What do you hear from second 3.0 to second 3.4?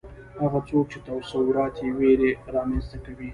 کوي